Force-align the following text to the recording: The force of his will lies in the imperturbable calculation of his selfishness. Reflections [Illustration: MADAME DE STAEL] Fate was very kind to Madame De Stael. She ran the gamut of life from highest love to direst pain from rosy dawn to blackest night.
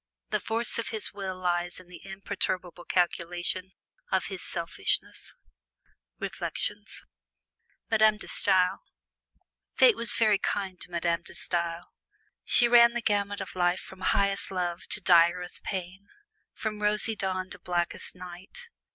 The 0.31 0.39
force 0.39 0.79
of 0.79 0.87
his 0.87 1.13
will 1.13 1.37
lies 1.37 1.79
in 1.79 1.87
the 1.87 2.03
imperturbable 2.03 2.85
calculation 2.85 3.73
of 4.11 4.25
his 4.33 4.41
selfishness. 4.41 5.35
Reflections 6.17 7.03
[Illustration: 7.05 7.87
MADAME 7.91 8.17
DE 8.17 8.27
STAEL] 8.27 8.79
Fate 9.75 9.95
was 9.95 10.13
very 10.13 10.39
kind 10.39 10.81
to 10.81 10.89
Madame 10.89 11.21
De 11.21 11.35
Stael. 11.35 11.93
She 12.43 12.67
ran 12.67 12.93
the 12.93 13.03
gamut 13.03 13.41
of 13.41 13.55
life 13.55 13.79
from 13.79 13.99
highest 13.99 14.49
love 14.49 14.87
to 14.89 15.01
direst 15.01 15.61
pain 15.63 16.07
from 16.51 16.81
rosy 16.81 17.15
dawn 17.15 17.51
to 17.51 17.59
blackest 17.59 18.15
night. 18.15 18.71